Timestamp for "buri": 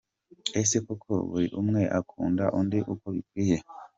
1.29-1.47